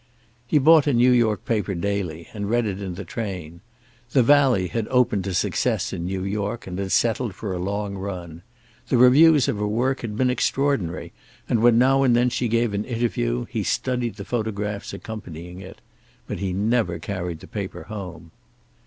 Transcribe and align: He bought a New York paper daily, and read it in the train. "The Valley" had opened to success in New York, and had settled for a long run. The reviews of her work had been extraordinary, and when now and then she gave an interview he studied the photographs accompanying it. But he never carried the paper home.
He 0.47 0.57
bought 0.57 0.87
a 0.87 0.93
New 0.93 1.11
York 1.11 1.45
paper 1.45 1.75
daily, 1.75 2.27
and 2.33 2.49
read 2.49 2.65
it 2.65 2.81
in 2.81 2.95
the 2.95 3.05
train. 3.05 3.61
"The 4.13 4.23
Valley" 4.23 4.67
had 4.69 4.87
opened 4.87 5.25
to 5.25 5.33
success 5.35 5.93
in 5.93 6.05
New 6.07 6.23
York, 6.23 6.65
and 6.65 6.79
had 6.79 6.91
settled 6.91 7.35
for 7.35 7.53
a 7.53 7.59
long 7.59 7.93
run. 7.93 8.41
The 8.87 8.97
reviews 8.97 9.47
of 9.47 9.57
her 9.57 9.67
work 9.67 10.01
had 10.01 10.17
been 10.17 10.31
extraordinary, 10.31 11.13
and 11.47 11.61
when 11.61 11.77
now 11.77 12.01
and 12.01 12.15
then 12.15 12.31
she 12.31 12.47
gave 12.47 12.73
an 12.73 12.83
interview 12.83 13.45
he 13.47 13.61
studied 13.61 14.15
the 14.15 14.25
photographs 14.25 14.91
accompanying 14.91 15.59
it. 15.59 15.81
But 16.25 16.39
he 16.39 16.51
never 16.51 16.97
carried 16.97 17.39
the 17.41 17.45
paper 17.47 17.83
home. 17.83 18.31